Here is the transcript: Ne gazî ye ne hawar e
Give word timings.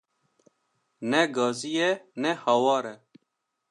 Ne 1.09 1.21
gazî 1.35 1.71
ye 1.77 1.91
ne 2.21 2.31
hawar 2.43 2.85
e 2.93 2.95